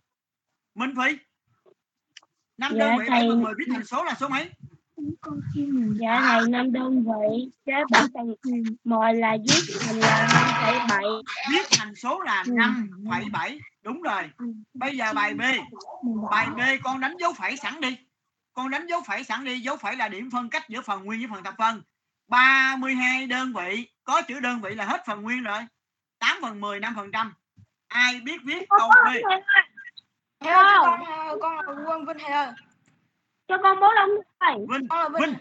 Minh 0.75 0.93
Phi. 0.95 1.17
Năm 2.57 2.71
Dạ, 2.75 2.79
đơn 2.79 2.97
vị 2.99 3.05
7 3.09 3.19
thầy. 3.19 3.29
phần 3.29 3.41
10 3.43 3.53
viết 3.57 3.65
thành 3.73 3.85
số 3.85 4.03
là 4.03 4.13
số 4.19 4.27
mấy? 4.29 4.49
Dạ 5.99 6.21
thầy 6.21 6.49
năm 6.49 6.71
đơn 6.71 7.03
vị. 7.03 7.49
Chế 7.65 7.73
bảy 7.91 8.03
phần 8.13 8.33
mười 8.83 9.13
là 9.13 9.37
viết 9.49 9.77
thành 9.81 9.95
là 9.99 10.27
năm 10.33 10.53
phẩy 10.61 10.79
bảy. 10.89 11.03
Viết 11.51 11.67
thành 11.71 11.95
số 11.95 12.21
là 12.21 12.43
Ừ. 12.47 12.53
5,7 12.53 13.59
đúng 13.83 14.01
rồi. 14.01 14.23
Bây 14.73 14.97
giờ 14.97 15.13
bài 15.13 15.33
B. 15.33 15.41
Bài 16.31 16.47
B 16.55 16.59
con 16.83 16.99
đánh 16.99 17.15
dấu 17.19 17.33
phẩy 17.33 17.57
sẵn 17.57 17.81
đi 17.81 17.97
con 18.57 18.69
đánh 18.69 18.87
dấu 18.87 19.01
phẩy 19.01 19.23
sẵn 19.23 19.43
đi 19.43 19.59
dấu 19.59 19.77
phẩy 19.77 19.95
là 19.95 20.07
điểm 20.07 20.29
phân 20.31 20.49
cách 20.49 20.69
giữa 20.69 20.81
phần 20.81 21.03
nguyên 21.03 21.19
với 21.19 21.29
phần 21.33 21.43
thập 21.43 21.53
phân. 21.57 21.81
32 22.27 23.27
đơn 23.27 23.53
vị 23.53 23.87
có 24.03 24.21
chữ 24.21 24.39
đơn 24.39 24.61
vị 24.61 24.75
là 24.75 24.85
hết 24.85 25.03
phần 25.05 25.21
nguyên 25.21 25.43
rồi. 25.43 25.59
8 26.19 26.37
phần 26.41 26.61
10 26.61 26.79
5 26.79 26.93
phần 26.95 27.11
trăm. 27.11 27.33
Ai 27.87 28.19
biết 28.19 28.41
viết 28.43 28.69
câu 28.69 28.89
B 28.89 29.07
ơi. 29.07 29.21
Con 30.39 31.01
con 31.41 31.55
là 31.55 31.63
quân 31.85 32.05
vinh 32.05 32.17
thầy 32.19 32.31
ơi 32.31 32.51
cho 33.47 33.57
con 33.63 33.79
bố 33.79 33.93
đông 33.95 34.09
thầy 34.39 34.55
Vinh 34.69 34.87
con 34.87 34.99
là 34.99 35.09
vinh. 35.19 35.29
Vinh. 35.29 35.37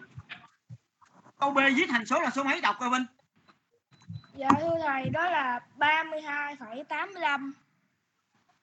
Câu 1.39 1.51
B 1.51 1.59
viết 1.77 1.87
thành 1.89 2.07
số 2.07 2.21
là 2.21 2.31
số 2.31 2.45
mấy 2.45 2.61
đọc 2.61 2.77
coi 2.81 2.91
Vinh? 2.91 3.05
Dạ 4.35 4.49
thưa 4.61 4.79
thầy 4.87 5.09
đó 5.11 5.31
là 5.31 5.61
32,85 5.79 7.53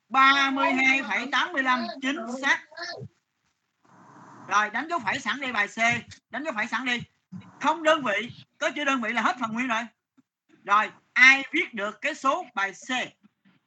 32,85 0.09 1.87
chính 2.01 2.17
xác 2.41 2.59
rồi 4.47 4.69
đánh 4.69 4.87
dấu 4.89 4.99
phẩy 4.99 5.19
sẵn 5.19 5.41
đi 5.41 5.51
bài 5.51 5.67
C. 5.67 5.77
Đánh 6.29 6.43
dấu 6.43 6.53
phẩy 6.55 6.67
sẵn 6.67 6.85
đi. 6.85 7.03
Không 7.61 7.83
đơn 7.83 8.03
vị 8.03 8.29
có 8.57 8.69
chữ 8.75 8.83
đơn 8.83 9.01
vị 9.01 9.13
là 9.13 9.21
hết 9.21 9.35
phần 9.39 9.53
nguyên 9.53 9.67
rồi. 9.67 9.81
Rồi 10.63 10.91
ai 11.13 11.43
viết 11.51 11.73
được 11.73 12.01
cái 12.01 12.15
số 12.15 12.45
bài 12.53 12.71
C? 12.71 12.89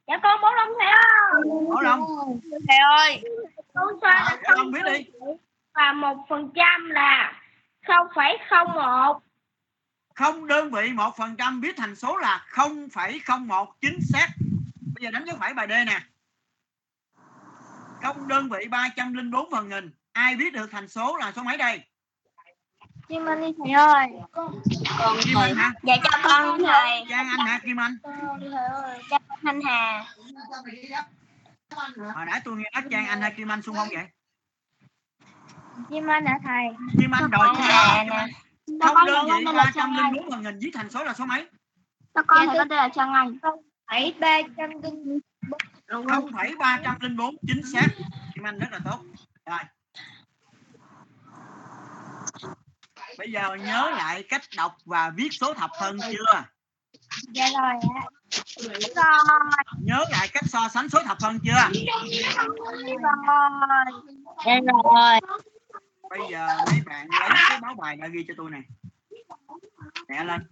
Dạ 0.07 0.19
con 0.23 0.41
bố 0.41 0.47
đông 0.55 0.69
thầy 0.79 0.87
ơi. 0.87 1.43
Bảo 1.69 1.81
Long. 1.81 2.01
Thầy 2.67 2.77
ơi. 2.97 3.23
Con 3.73 3.99
sai 4.01 4.37
là 4.41 4.51
Long 4.55 4.71
viết 4.71 4.81
đi. 4.85 5.05
Và 5.73 5.93
một 5.93 6.25
phần 6.29 6.51
trăm 6.55 6.89
là 6.89 7.41
không 7.87 8.07
phẩy 8.15 8.37
không 8.49 8.73
một. 8.73 9.21
Không 10.15 10.47
đơn 10.47 10.71
vị 10.71 10.91
một 10.93 11.17
phần 11.17 11.35
trăm 11.35 11.61
viết 11.61 11.77
thành 11.77 11.95
số 11.95 12.17
là 12.17 12.45
0,01 12.51 13.65
chính 13.81 13.99
xác. 14.01 14.27
Bây 14.95 15.03
giờ 15.03 15.11
đánh 15.11 15.25
dấu 15.25 15.37
phẩy 15.39 15.53
bài 15.53 15.67
D 15.67 15.71
nè. 15.71 15.99
Không 18.01 18.27
đơn 18.27 18.49
vị 18.49 18.67
304 18.71 19.51
phần 19.51 19.69
nghìn 19.69 19.91
ai 20.17 20.35
viết 20.35 20.53
được 20.53 20.71
thành 20.71 20.87
số 20.87 21.17
là 21.17 21.31
số 21.31 21.43
mấy 21.43 21.57
đây? 21.57 21.81
Kim 23.07 23.25
Anh 23.25 23.41
đi 23.41 23.47
thầy 23.57 23.71
ơi. 23.71 24.07
Con 24.31 24.61
con 24.99 25.17
Kim 25.23 25.37
Anh 25.37 25.55
hả? 25.55 25.71
Dạ 25.83 25.95
cho 26.03 26.17
con 26.23 26.63
thầy. 26.63 27.03
Giang 27.09 27.27
Anh 27.27 27.47
hả 27.47 27.59
Kim 27.65 27.79
Anh? 27.79 27.97
Con 28.03 28.39
đi 28.39 28.47
thầy 28.51 28.65
ơi. 28.65 29.01
Cho 29.09 29.19
con 29.27 29.39
Thanh 29.43 29.61
Hà. 29.61 30.05
Hồi 32.15 32.25
nãy 32.25 32.41
tôi 32.45 32.57
nghe 32.57 32.69
nói 32.73 32.83
Giang 32.91 33.07
Anh 33.07 33.21
hay 33.21 33.33
Kim 33.37 33.51
Anh 33.51 33.61
xung 33.61 33.75
không 33.75 33.87
vậy? 33.91 34.07
Kim 35.89 36.07
Anh 36.07 36.25
hả 36.25 36.39
thầy? 36.43 36.65
Kim 37.01 37.11
Anh 37.11 37.29
rồi 37.31 37.47
Kim 37.55 37.65
Hà 37.67 37.95
Anh. 37.95 38.07
nè. 38.07 38.27
Không 38.81 39.05
đơn 39.05 39.25
vị 39.25 39.45
304 39.45 40.31
phần 40.31 40.43
nghìn 40.43 40.59
viết 40.59 40.71
thành 40.73 40.89
số 40.89 41.03
là 41.03 41.13
số 41.13 41.25
mấy? 41.25 41.47
Cho 42.13 42.21
con 42.27 42.47
thầy 42.47 42.57
có 42.57 42.65
tên 42.69 42.77
là 42.77 42.89
Trang 42.89 43.13
Anh. 43.13 43.37
bảy 43.87 44.13
ba 44.19 44.41
trăm 44.57 44.69
linh 44.81 45.19
không 45.87 46.31
phẩy 46.33 46.55
ba 46.59 46.79
trăm 46.83 46.95
linh 46.99 47.17
bốn 47.17 47.35
chính 47.47 47.61
xác. 47.73 47.87
Kim 48.35 48.43
Anh 48.43 48.59
rất 48.59 48.67
là 48.71 48.79
tốt. 48.85 48.99
Rồi 49.45 49.59
bây 53.17 53.31
giờ 53.31 53.55
nhớ 53.55 53.89
lại 53.97 54.23
cách 54.23 54.41
đọc 54.57 54.77
và 54.85 55.11
viết 55.15 55.29
số 55.31 55.53
thập 55.53 55.69
phân 55.79 55.97
chưa? 56.11 56.43
Dạ 57.33 57.45
rồi 57.61 57.73
ạ. 57.95 58.03
Rồi. 58.57 58.79
Nhớ 59.83 60.05
lại 60.11 60.27
cách 60.33 60.43
so 60.47 60.69
sánh 60.73 60.89
số 60.89 60.99
thập 61.05 61.17
phân 61.21 61.39
chưa? 61.43 61.51
Rồi 61.51 62.93
dạ 64.45 64.59
rồi. 64.83 65.19
Bây 66.09 66.19
giờ 66.31 66.47
mấy 66.71 66.81
bạn 66.85 67.07
lấy 67.19 67.29
cái 67.49 67.59
báo 67.61 67.73
bài 67.73 67.95
đã 67.95 68.07
ghi 68.07 68.25
cho 68.27 68.33
tôi 68.37 68.51
này 68.51 68.61
nhẹ 70.07 70.23
lên 70.23 70.47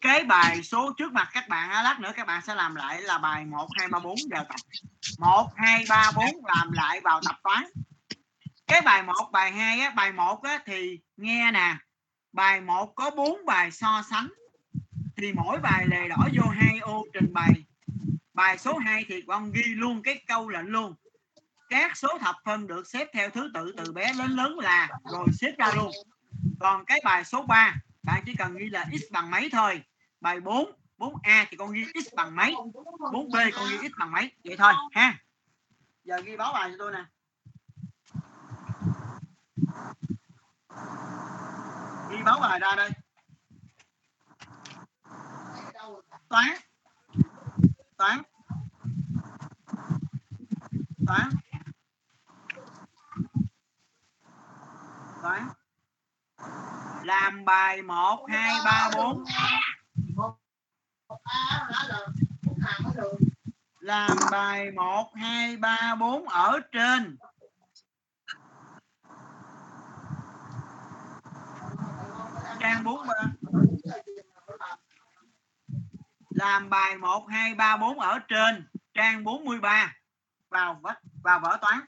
cái 0.00 0.24
bài 0.24 0.62
số 0.62 0.92
trước 0.98 1.12
mặt 1.12 1.28
các 1.32 1.48
bạn 1.48 1.84
lát 1.84 2.00
nữa 2.00 2.12
các 2.16 2.26
bạn 2.26 2.42
sẽ 2.46 2.54
làm 2.54 2.74
lại 2.74 3.02
là 3.02 3.18
bài 3.18 3.44
1 3.44 3.68
2 3.78 3.88
3 3.88 3.98
4 3.98 4.16
giờ 4.30 4.44
tập. 4.48 4.56
1 5.18 5.50
2 5.56 5.84
3 5.88 6.10
4 6.14 6.24
làm 6.44 6.72
lại 6.72 7.00
vào 7.00 7.20
tập 7.26 7.36
toán. 7.42 7.64
Cái 8.66 8.80
bài 8.80 9.02
1 9.02 9.30
bài 9.32 9.52
2 9.52 9.80
á, 9.80 9.90
bài 9.90 10.12
1 10.12 10.42
á, 10.42 10.58
thì 10.66 11.00
nghe 11.16 11.50
nè. 11.52 11.76
Bài 12.32 12.60
1 12.60 12.94
có 12.94 13.10
4 13.10 13.46
bài 13.46 13.70
so 13.70 14.02
sánh. 14.10 14.28
Thì 15.16 15.32
mỗi 15.32 15.58
bài 15.58 15.86
lề 15.86 16.08
đỏ 16.08 16.28
vô 16.34 16.48
hai 16.48 16.78
ô 16.78 17.04
trình 17.12 17.32
bày. 17.32 17.52
Bài 18.34 18.58
số 18.58 18.78
2 18.78 19.04
thì 19.08 19.22
con 19.26 19.52
ghi 19.52 19.62
luôn 19.64 20.02
cái 20.02 20.22
câu 20.26 20.48
lệnh 20.48 20.66
luôn. 20.66 20.94
Các 21.68 21.96
số 21.96 22.18
thập 22.18 22.36
phân 22.44 22.66
được 22.66 22.88
xếp 22.88 23.08
theo 23.12 23.30
thứ 23.30 23.50
tự 23.54 23.74
từ 23.76 23.92
bé 23.92 24.12
đến 24.18 24.30
lớn 24.30 24.58
là 24.58 24.88
rồi 25.12 25.26
xếp 25.40 25.52
ra 25.58 25.70
luôn. 25.76 25.92
Còn 26.60 26.84
cái 26.84 27.00
bài 27.04 27.24
số 27.24 27.42
3 27.42 27.74
bạn 28.02 28.22
chỉ 28.26 28.34
cần 28.34 28.56
ghi 28.56 28.66
là 28.70 28.86
x 28.92 29.12
bằng 29.12 29.30
mấy 29.30 29.48
thôi 29.52 29.82
bài 30.20 30.40
4 30.40 30.72
4A 30.98 31.46
thì 31.50 31.56
con 31.56 31.72
ghi 31.72 31.84
x 31.84 32.14
bằng 32.14 32.36
mấy? 32.36 32.54
4B 33.12 33.50
con 33.54 33.68
ghi 33.70 33.88
x 33.88 33.92
bằng 33.98 34.12
mấy? 34.12 34.32
Vậy 34.44 34.56
thôi, 34.56 34.72
ha. 34.92 35.18
Giờ 36.04 36.16
ghi 36.24 36.36
báo 36.36 36.52
bài 36.52 36.70
cho 36.70 36.76
tôi 36.78 36.92
nè. 36.92 37.04
Ghi 42.10 42.22
báo 42.24 42.40
bài 42.40 42.60
ra 42.60 42.74
đây. 42.76 42.90
Toán. 46.28 46.48
Toán. 47.96 48.22
Toán. 51.06 51.30
Toán. 55.22 55.48
Làm 57.04 57.44
bài 57.44 57.82
1 57.82 58.26
2 58.28 58.60
3 58.64 58.90
4 58.94 59.24
làm 63.88 64.16
bài 64.30 64.70
1 64.70 65.10
2 65.16 65.56
3 65.56 65.94
4 66.00 66.28
ở 66.28 66.60
trên. 66.72 67.16
Trang 72.60 72.84
43 72.84 73.14
làm 76.30 76.70
bài 76.70 76.96
1 76.98 77.26
2 77.28 77.54
3 77.54 77.76
4 77.76 78.00
ở 78.00 78.18
trên. 78.28 78.68
Trang 78.94 79.24
43 79.24 79.94
vào 80.50 80.80
vào 81.22 81.40
vở 81.40 81.58
toán. 81.60 81.80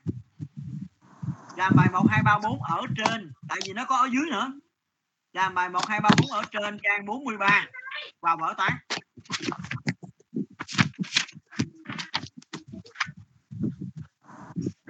Làm 1.57 1.73
bài 1.77 1.89
1 1.93 2.07
2 2.11 2.23
3 2.23 2.39
4 2.39 2.63
ở 2.63 2.83
trên. 2.97 3.33
Tại 3.49 3.59
vì 3.67 3.73
nó 3.73 3.85
có 3.85 3.97
ở 3.97 4.09
dưới 4.13 4.31
nữa. 4.31 4.53
Làm 5.33 5.55
bài 5.55 5.69
1 5.69 5.87
2 5.87 6.01
3 6.01 6.11
4 6.21 6.31
ở 6.31 6.43
trên. 6.51 6.79
Trang 6.83 7.07
43 7.07 7.67
vào 8.21 8.37
vở 8.37 8.55
toán. 8.57 8.73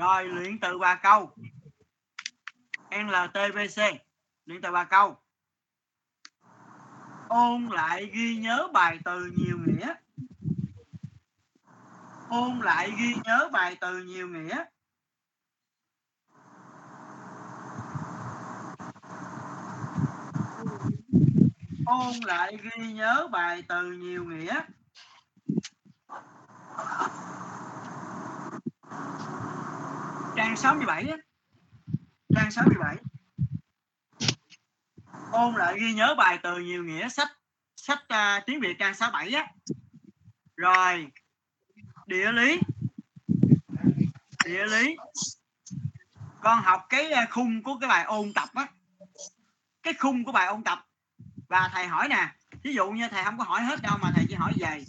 Rồi, 0.01 0.25
luyện 0.25 0.61
từ 0.61 0.79
ba 0.79 0.95
câu. 0.95 1.31
NLTVC 2.91 3.83
luyện 4.47 4.63
từ 4.63 4.73
ba 4.73 4.85
câu. 4.85 5.17
Ôn 7.29 7.67
lại 7.67 8.07
ghi 8.13 8.37
nhớ 8.37 8.69
bài 8.73 8.99
từ 9.05 9.31
nhiều 9.37 9.59
nghĩa. 9.67 9.95
Ôn 12.29 12.61
lại 12.61 12.93
ghi 12.99 13.15
nhớ 13.25 13.49
bài 13.53 13.77
từ 13.81 13.99
nhiều 13.99 14.29
nghĩa. 14.29 14.65
Ôn 21.87 22.15
lại 22.25 22.59
ghi 22.63 22.93
nhớ 22.93 23.29
bài 23.33 23.63
từ 23.69 23.93
nhiều 23.93 24.25
nghĩa 24.25 24.61
trang 30.41 30.57
67 30.57 31.09
á. 31.09 31.17
Trang 32.35 32.51
67 32.51 32.97
ôn 35.33 35.55
lại 35.55 35.75
ghi 35.81 35.93
nhớ 35.93 36.15
bài 36.19 36.39
từ 36.43 36.59
nhiều 36.59 36.85
nghĩa 36.85 37.09
sách 37.09 37.29
sách 37.77 37.99
uh, 37.99 38.47
tiếng 38.47 38.61
Việt 38.61 38.77
trang 38.79 38.95
67 38.95 39.33
á. 39.33 39.53
Rồi 40.57 41.07
địa 42.07 42.33
lý. 42.33 42.61
Địa 44.45 44.67
lý. 44.67 44.97
Con 46.43 46.63
học 46.63 46.81
cái 46.89 47.13
à, 47.13 47.27
khung 47.31 47.63
của 47.63 47.79
cái 47.81 47.89
bài 47.89 48.05
ôn 48.05 48.33
tập 48.35 48.49
á. 48.55 48.67
Cái 49.83 49.95
khung 49.95 50.25
của 50.25 50.33
bài 50.33 50.47
ôn 50.47 50.65
tập. 50.65 50.87
Và 51.49 51.71
thầy 51.73 51.87
hỏi 51.87 52.09
nè 52.09 52.29
ví 52.63 52.75
dụ 52.75 52.91
như 52.91 53.09
thầy 53.09 53.25
không 53.25 53.39
có 53.39 53.45
hỏi 53.45 53.63
hết 53.63 53.83
đâu 53.83 53.99
mà 54.03 54.13
thầy 54.15 54.25
chỉ 54.29 54.35
hỏi 54.35 54.53
về 54.61 54.85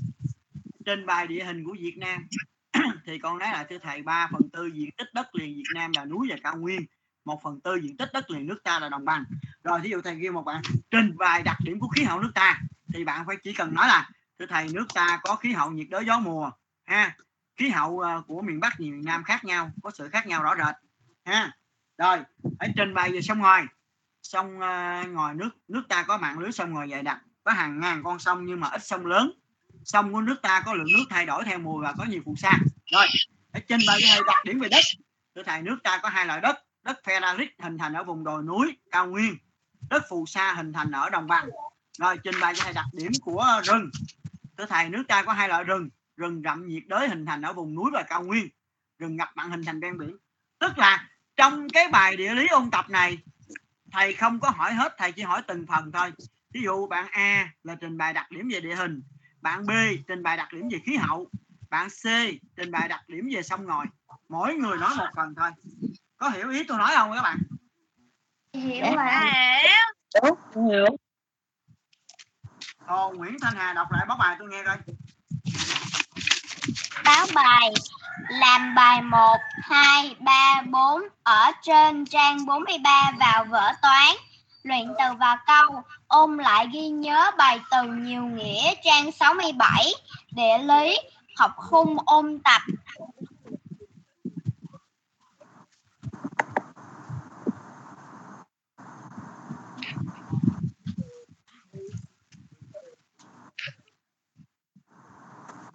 trên 0.86 1.06
bài 1.06 1.28
địa 1.28 1.44
hình 1.44 1.64
của 1.66 1.76
Việt 1.80 1.98
Nam 1.98 2.28
thì 3.12 3.20
con 3.20 3.38
nói 3.38 3.50
là 3.52 3.64
thưa 3.64 3.78
thầy 3.78 4.02
3 4.02 4.28
phần 4.32 4.50
tư 4.50 4.66
diện 4.66 4.90
tích 4.98 5.14
đất 5.14 5.36
liền 5.36 5.56
Việt 5.56 5.64
Nam 5.76 5.92
là 5.96 6.06
núi 6.06 6.28
và 6.30 6.36
cao 6.44 6.58
nguyên 6.58 6.86
một 7.26 7.40
phần 7.44 7.62
tư 7.62 7.76
diện 7.76 7.98
tích 7.98 8.10
đất 8.14 8.30
liền 8.30 8.48
nước 8.48 8.64
ta 8.64 8.80
là 8.80 8.90
đồng 8.90 9.06
bằng. 9.06 9.24
Rồi 9.64 9.80
thí 9.84 9.90
dụ 9.90 10.02
thầy 10.02 10.16
ghi 10.16 10.30
một 10.30 10.42
bạn 10.42 10.62
trình 10.92 11.18
bày 11.18 11.44
đặc 11.44 11.58
điểm 11.64 11.80
của 11.80 11.88
khí 11.88 12.04
hậu 12.04 12.20
nước 12.20 12.32
ta. 12.36 12.60
Thì 12.94 13.04
bạn 13.04 13.26
phải 13.28 13.36
chỉ 13.44 13.54
cần 13.54 13.74
nói 13.74 13.88
là 13.88 14.10
thưa 14.40 14.46
thầy 14.46 14.68
nước 14.74 14.86
ta 14.94 15.20
có 15.24 15.36
khí 15.36 15.52
hậu 15.52 15.72
nhiệt 15.72 15.88
đới 15.90 16.06
gió 16.06 16.20
mùa 16.20 16.52
ha 16.84 17.16
khí 17.56 17.70
hậu 17.70 18.00
ờ, 18.00 18.22
của 18.28 18.42
miền 18.42 18.60
Bắc 18.60 18.70
và 18.70 18.76
miền 18.80 19.06
Nam 19.06 19.24
khác 19.24 19.46
nhau 19.46 19.72
có 19.84 19.92
sự 19.92 20.10
khác 20.10 20.28
nhau 20.28 20.44
rõ 20.44 20.56
rệt 20.56 20.76
ha. 21.26 21.52
Rồi 21.98 22.18
hãy 22.60 22.70
trình 22.76 22.94
bày 22.94 23.12
về 23.12 23.22
sông 23.22 23.40
ngòi 23.40 23.62
sông 24.22 24.60
ờ, 24.60 25.02
uh, 25.02 25.08
ngòi 25.08 25.36
nước 25.36 25.50
nước 25.68 25.84
ta 25.90 26.04
có 26.04 26.18
mạng 26.18 26.40
lưới 26.40 26.52
sông 26.52 26.74
ngòi 26.74 26.90
dày 26.90 27.04
đặc 27.04 27.22
có 27.44 27.52
hàng 27.52 27.80
ngàn 27.80 28.04
con 28.04 28.20
sông 28.20 28.46
nhưng 28.46 28.60
mà 28.60 28.68
ít 28.68 28.84
sông 28.84 29.06
lớn. 29.06 29.32
Sông 29.84 30.14
của 30.14 30.22
nước 30.22 30.36
ta 30.42 30.62
có 30.66 30.74
lượng 30.74 30.88
nước 30.98 31.06
thay 31.10 31.26
đổi 31.26 31.44
theo 31.46 31.60
mùa 31.60 31.82
và 31.82 31.94
có 31.98 32.04
nhiều 32.04 32.22
phù 32.26 32.36
sa 32.36 32.60
rồi 32.92 33.08
hãy 33.54 33.64
trình 33.68 33.80
bày 33.88 34.00
về 34.04 34.20
đặc 34.28 34.46
điểm 34.46 34.60
về 34.60 34.70
đất. 34.70 34.86
Thưa 35.36 35.44
thầy, 35.44 35.62
nước 35.62 35.78
ta 35.84 36.00
có 36.04 36.10
hai 36.10 36.26
loại 36.26 36.42
đất. 36.42 36.56
Đất 36.84 37.00
ferraric 37.04 37.48
hình 37.60 37.78
thành 37.78 37.94
ở 37.94 38.04
vùng 38.04 38.24
đồi 38.24 38.44
núi 38.44 38.78
cao 38.92 39.08
nguyên. 39.08 39.38
Đất 39.90 40.04
phù 40.10 40.26
sa 40.26 40.54
hình 40.54 40.74
thành 40.74 40.92
ở 40.92 41.10
đồng 41.10 41.28
bằng. 41.28 41.50
Rồi 41.98 42.18
trình 42.24 42.36
bày 42.42 42.54
cho 42.56 42.64
thầy 42.64 42.74
đặc 42.74 42.86
điểm 42.94 43.12
của 43.22 43.62
rừng. 43.64 43.90
Thưa 44.58 44.66
thầy, 44.66 44.90
nước 44.90 45.04
ta 45.08 45.24
có 45.24 45.34
hai 45.34 45.50
loại 45.50 45.64
rừng. 45.64 45.90
Rừng 46.18 46.42
rậm 46.44 46.68
nhiệt 46.68 46.84
đới 46.88 47.10
hình 47.10 47.26
thành 47.26 47.42
ở 47.42 47.54
vùng 47.54 47.76
núi 47.76 47.92
và 47.94 48.04
cao 48.04 48.24
nguyên. 48.24 48.48
Rừng 49.00 49.18
ngập 49.18 49.30
mặn 49.36 49.52
hình 49.52 49.64
thành 49.66 49.80
ven 49.80 49.98
biển. 49.98 50.18
Tức 50.60 50.78
là, 50.78 51.10
trong 51.36 51.70
cái 51.70 51.88
bài 51.88 52.18
địa 52.18 52.34
lý 52.34 52.48
ôn 52.48 52.72
tập 52.72 52.90
này, 52.90 53.18
thầy 53.92 54.14
không 54.14 54.40
có 54.40 54.50
hỏi 54.50 54.74
hết, 54.74 54.96
thầy 54.98 55.12
chỉ 55.12 55.22
hỏi 55.22 55.42
từng 55.48 55.66
phần 55.68 55.92
thôi. 55.92 56.12
Ví 56.54 56.62
dụ 56.64 56.88
bạn 56.88 57.08
A 57.12 57.50
là 57.64 57.76
trình 57.82 57.98
bày 57.98 58.14
đặc 58.14 58.32
điểm 58.32 58.50
về 58.54 58.60
địa 58.60 58.76
hình, 58.76 59.02
bạn 59.42 59.66
B 59.66 59.72
trình 60.08 60.24
bày 60.24 60.38
đặc 60.38 60.54
điểm 60.54 60.70
về 60.72 60.80
khí 60.86 60.96
hậu 60.96 61.30
bạn 61.72 61.90
C 61.90 62.04
trình 62.58 62.72
bày 62.72 62.88
đặc 62.88 63.02
điểm 63.08 63.30
về 63.34 63.44
sông 63.44 63.66
ngòi. 63.66 63.86
Mỗi 64.30 64.54
người 64.54 64.78
nói 64.78 64.90
một 64.98 65.08
phần 65.16 65.34
thôi. 65.38 65.52
Có 66.18 66.30
hiểu 66.30 66.50
ý 66.50 66.64
tôi 66.64 66.78
nói 66.78 66.92
không 66.96 67.12
các 67.16 67.22
bạn? 67.22 67.38
Hiểu 68.54 68.86
mà. 68.96 69.22
hiểu. 70.24 70.36
Hiểu. 70.56 70.86
Ồ, 72.88 73.12
Nguyễn 73.12 73.38
Thanh 73.42 73.56
Hà 73.56 73.74
đọc 73.74 73.92
lại 73.92 74.06
báo 74.08 74.18
bài 74.18 74.36
tôi 74.40 74.48
nghe 74.48 74.64
coi. 74.66 74.78
Báo 77.06 77.26
bài 77.36 77.74
làm 78.30 78.76
bài 78.76 79.02
1, 79.02 79.38
2, 79.64 80.16
3, 80.20 80.62
4 80.66 81.02
ở 81.24 81.52
trên 81.62 82.06
trang 82.06 82.46
43 82.46 83.12
vào 83.20 83.46
vở 83.46 83.74
toán. 83.82 84.16
Luyện 84.64 84.88
từ 85.00 85.14
và 85.20 85.38
câu, 85.48 85.84
ôn 86.08 86.38
lại 86.38 86.68
ghi 86.74 86.88
nhớ 86.88 87.32
bài 87.38 87.60
từ 87.72 87.84
nhiều 87.84 88.24
nghĩa 88.24 88.74
trang 88.84 89.12
67, 89.12 89.94
địa 90.32 90.58
lý, 90.58 90.98
học 91.36 91.52
khung 91.56 91.98
ôn 92.06 92.40
tập. 92.44 92.62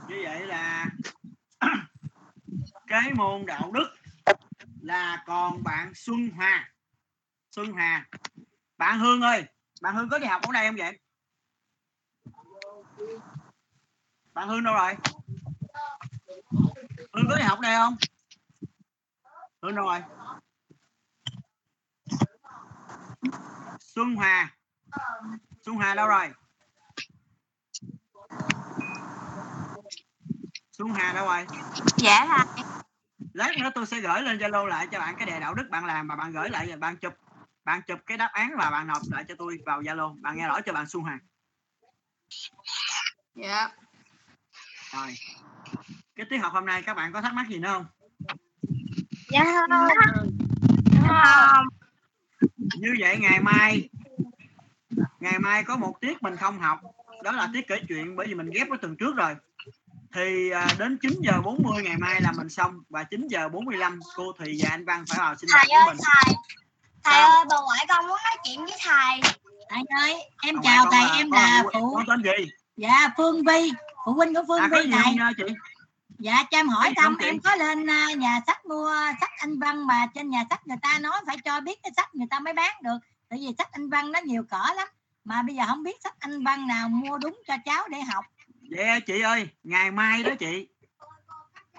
như 0.09 0.23
vậy 0.23 0.47
là 0.47 0.87
cái 2.87 3.13
môn 3.15 3.47
đạo 3.47 3.71
đức 3.73 3.89
là 4.83 5.23
còn 5.27 5.63
bạn 5.63 5.93
Xuân 5.95 6.31
Hòa 6.37 6.69
Xuân 7.51 7.73
hà, 7.73 8.07
bạn 8.79 8.99
Hương 8.99 9.21
ơi, 9.21 9.45
bạn 9.83 9.95
Hương 9.95 10.09
có 10.09 10.19
đi 10.19 10.27
học 10.27 10.43
ở 10.43 10.53
đây 10.53 10.69
không 10.69 10.77
vậy? 10.77 10.99
Bạn 14.35 14.49
Hương 14.49 14.65
đâu 14.65 14.75
rồi? 14.75 14.95
Hương 17.17 17.29
có 17.29 17.37
đi 17.37 17.43
học 17.43 17.61
đây 17.61 17.77
không? 17.77 17.97
Hương 19.63 19.75
đâu 19.75 19.85
rồi. 19.85 20.01
Xuân 23.81 24.15
Hòa 24.15 24.51
Xuân 25.63 25.77
Hòa 25.77 25.95
đâu 25.95 26.09
rồi? 26.09 26.31
Xuân 30.73 30.95
Hà 30.95 31.13
đâu 31.13 31.27
rồi? 31.27 31.47
Dạ 31.97 32.27
thầy. 32.29 32.65
lát 33.35 33.53
nữa 33.59 33.71
tôi 33.75 33.87
sẽ 33.87 34.01
gửi 34.01 34.23
lên 34.23 34.39
zalo 34.39 34.67
lại 34.67 34.89
cho 34.93 34.99
bạn 34.99 35.17
cái 35.19 35.27
đề 35.27 35.41
đạo 35.41 35.55
đức 35.55 35.69
bạn 35.71 35.85
làm 35.85 36.09
và 36.09 36.17
bạn 36.17 36.33
gửi 36.33 36.51
lại 36.51 36.77
bạn 36.77 36.97
chụp 36.97 37.15
bạn 37.65 37.83
chụp 37.87 37.99
cái 38.07 38.19
đáp 38.19 38.31
án 38.33 38.55
và 38.59 38.71
bạn 38.71 38.87
nộp 38.87 39.03
lại 39.11 39.25
cho 39.29 39.35
tôi 39.39 39.59
vào 39.67 39.83
zalo. 39.83 40.23
Bạn 40.23 40.37
nghe 40.37 40.47
rõ 40.47 40.61
cho 40.61 40.73
bạn 40.73 40.87
xuân 40.89 41.03
hoàng 41.03 41.19
Dạ. 43.35 43.69
rồi 44.93 45.15
cái 46.17 46.27
tiết 46.31 46.37
học 46.39 46.53
hôm 46.53 46.67
nay 46.67 46.83
các 46.83 46.95
bạn 46.95 47.13
có 47.13 47.21
thắc 47.21 47.35
mắc 47.35 47.47
gì 47.49 47.59
nữa 47.59 47.69
không 47.73 47.87
dạ 49.29 49.45
không 49.71 49.89
Không. 51.09 51.67
như 52.79 52.95
vậy 53.01 53.17
ngày 53.21 53.41
mai 53.41 53.89
ngày 55.21 55.39
mai 55.39 55.65
có 55.65 55.77
một 55.77 56.01
tiết 56.01 56.23
mình 56.23 56.37
không 56.37 56.59
học 56.59 56.81
đó 57.23 57.33
là 57.33 57.49
tiết 57.53 57.69
kể 57.69 57.77
chuyện 57.89 58.17
bởi 58.17 58.27
vì 58.27 58.35
mình 58.35 58.51
ghép 58.51 58.69
với 58.69 58.79
tuần 58.79 58.97
trước 58.97 59.17
rồi 59.17 59.35
thì 60.15 60.51
à, 60.51 60.67
đến 60.79 60.99
9 61.03 61.13
giờ 61.23 61.33
40 61.45 61.83
ngày 61.83 61.97
mai 61.97 62.21
là 62.21 62.33
mình 62.33 62.49
xong 62.49 62.83
và 62.91 63.03
9 63.03 63.29
giờ 63.29 63.49
45 63.49 64.01
cô 64.17 64.33
Thùy 64.33 64.59
và 64.63 64.71
anh 64.71 64.85
Văn 64.85 65.05
phải 65.09 65.19
vào 65.19 65.35
sinh 65.37 65.51
hoạt 65.53 65.67
Thầy 65.69 65.79
của 65.79 65.85
ơi 65.85 65.95
mình 65.95 65.97
thầy. 66.15 66.35
Thầy 67.05 67.15
Sao? 67.15 67.31
ơi 67.31 67.45
bà 67.51 67.57
ngoại 67.65 67.87
con 67.89 68.07
muốn 68.07 68.17
nói 68.25 68.37
chuyện 68.45 68.61
với 68.65 68.73
thầy. 68.85 69.21
Thầy 69.71 69.83
ơi, 70.01 70.15
em 70.43 70.55
Ông 70.57 70.63
chào 70.65 70.85
thầy, 70.91 71.03
con 71.09 71.17
em 71.17 71.31
là 71.31 71.63
phụ- 71.73 71.95
con 71.97 72.05
tên 72.09 72.23
gì 72.23 72.51
dạ 72.77 73.09
Phương 73.17 73.43
Vi, 73.45 73.73
phụ 74.07 74.13
huynh 74.13 74.35
của 74.35 74.43
Phương 74.49 74.61
à, 74.61 74.69
Vi 74.73 74.87
nha 75.17 75.31
chị 75.37 75.43
Dạ 76.19 76.43
cho 76.51 76.59
em 76.59 76.69
hỏi 76.69 76.93
thăm 76.97 77.17
em 77.19 77.41
có 77.41 77.55
lên 77.57 77.91
à, 77.91 78.13
nhà 78.17 78.41
sách 78.47 78.67
mua 78.67 78.91
sách 79.21 79.31
anh 79.39 79.59
văn 79.59 79.87
mà 79.87 80.07
trên 80.15 80.31
nhà 80.31 80.45
sách 80.51 80.67
người 80.67 80.77
ta 80.83 80.99
nói 80.99 81.21
phải 81.27 81.37
cho 81.45 81.61
biết 81.61 81.79
cái 81.83 81.93
sách 81.97 82.15
người 82.15 82.27
ta 82.31 82.41
mới 82.41 82.53
bán 82.55 82.75
được. 82.83 82.99
Tại 83.29 83.39
vì 83.39 83.55
sách 83.59 83.73
anh 83.73 83.89
văn 83.91 84.13
nó 84.13 84.21
nhiều 84.25 84.45
cỡ 84.51 84.75
lắm. 84.77 84.89
Mà 85.25 85.43
bây 85.43 85.55
giờ 85.57 85.63
không 85.67 85.83
biết 85.83 85.97
sách 86.05 86.15
anh 86.19 86.45
văn 86.45 86.67
nào 86.67 86.89
mua 86.89 87.19
đúng 87.19 87.43
cho 87.47 87.55
cháu 87.65 87.89
để 87.89 88.01
học. 88.01 88.25
Dạ 88.71 88.99
chị 89.07 89.21
ơi, 89.21 89.49
ngày 89.63 89.91
mai 89.91 90.23
đó 90.23 90.31
chị 90.39 90.69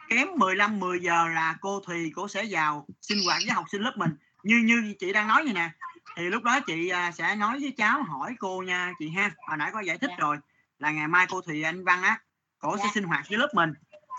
kém 0.10 0.28
15 0.38 0.80
10 0.80 1.00
giờ 1.00 1.28
là 1.28 1.56
cô 1.62 1.80
Thùy 1.80 2.12
cô 2.16 2.28
sẽ 2.28 2.46
vào 2.50 2.86
sinh 3.02 3.18
hoạt 3.26 3.38
với 3.46 3.54
học 3.54 3.66
sinh 3.72 3.82
lớp 3.82 3.94
mình. 3.96 4.12
Như 4.44 4.56
như 4.66 4.94
chị 5.00 5.14
đang 5.14 5.28
nói 5.28 5.44
vậy 5.44 5.54
nè. 5.54 5.70
Thì 6.18 6.24
lúc 6.24 6.44
đó 6.44 6.60
chị 6.60 6.90
à, 6.90 7.12
sẽ 7.12 7.36
nói 7.36 7.60
với 7.60 7.74
cháu 7.78 8.04
hỏi 8.04 8.36
cô 8.40 8.62
nha 8.68 8.92
chị 9.00 9.10
ha. 9.10 9.32
Hồi 9.48 9.58
nãy 9.58 9.70
có 9.74 9.80
giải 9.80 9.98
thích 9.98 10.10
Dạ. 10.10 10.16
rồi 10.20 10.38
là 10.80 10.92
ngày 10.92 11.08
mai 11.08 11.26
cô 11.30 11.42
Thùy 11.42 11.64
anh 11.64 11.84
Văn 11.84 12.04
á 12.04 12.20
cổ 12.60 12.78
sẽ 12.78 12.84
Dạ. 12.84 12.92
sinh 12.94 13.04
hoạt 13.04 13.26
với 13.30 13.38
lớp 13.38 13.50
mình 13.54 13.74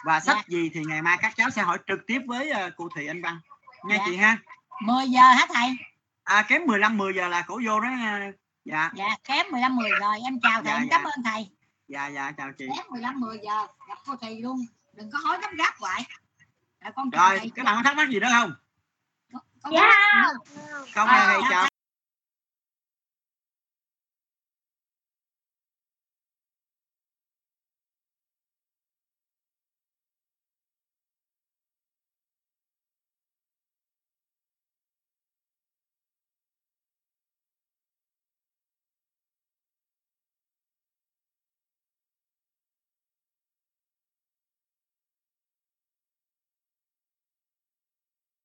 và 0.05 0.21
sách 0.21 0.37
Dạ. 0.37 0.43
gì 0.49 0.71
thì 0.75 0.85
ngày 0.85 1.03
mai 1.03 1.19
các 1.23 1.33
cháu 1.37 1.51
sẽ 1.51 1.63
hỏi 1.63 1.79
trực 1.87 1.99
tiếp 2.07 2.21
với 2.27 2.51
à, 2.51 2.71
cô 2.77 2.89
Thùy 2.95 3.07
anh 3.07 3.23
Văn. 3.23 3.41
Nha 3.85 3.97
Dạ. 3.97 4.03
chị 4.07 4.17
ha. 4.17 4.37
10 4.83 5.07
giờ 5.09 5.21
hả 5.23 5.47
thầy? 5.55 5.77
À 6.25 6.43
kém 6.49 6.63
15 6.67 6.97
10 6.97 7.15
giờ 7.15 7.29
là 7.29 7.43
cổ 7.43 7.61
vô 7.67 7.81
đó 7.81 7.89
nha. 7.89 8.33
Dạ, 8.65 8.91
Dạ 8.95 9.09
kém 9.25 9.47
15 9.51 9.77
10 9.77 9.91
rồi 9.91 10.17
em 10.25 10.41
chào 10.43 10.63
thầy, 10.63 10.65
Dạ, 10.65 10.75
em 10.79 10.89
dạ. 10.91 10.99
cảm 10.99 11.05
ơn 11.05 11.25
thầy. 11.25 11.51
dạ 11.89 12.07
dạ 12.07 12.33
chào 12.33 12.53
chị. 12.59 12.67
Kém 12.77 12.87
15 12.91 13.21
10 13.21 13.39
giờ 13.45 13.67
gặp 13.89 13.99
cô 14.07 14.17
thầy 14.21 14.41
luôn. 14.41 14.67
Đừng 14.93 15.11
có 15.13 15.19
hỏi 15.25 15.39
gấp 15.43 15.51
gáp 15.59 15.75
hoài. 15.79 16.05
Dạ 16.85 16.91
con 16.97 17.11
chào 17.11 17.29
Rồi, 17.31 17.51
các 17.55 17.65
bạn 17.65 17.77
có 17.77 17.83
thắc 17.85 17.97
mắc 17.97 18.09
gì 18.09 18.21
nữa 18.21 18.29
không? 18.31 18.53
Con- 19.63 19.73
Dạ. 19.73 19.91
Không 20.95 21.09
Ờ, 21.09 21.27
thì 21.27 21.43
chào 21.43 21.51
chào 21.51 21.68